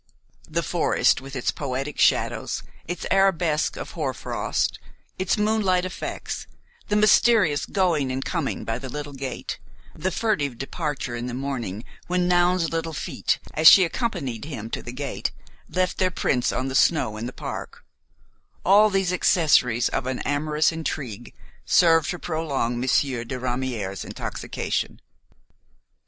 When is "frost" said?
4.15-4.79